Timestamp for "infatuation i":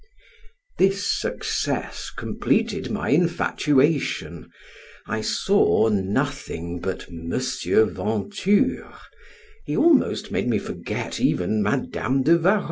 3.09-5.21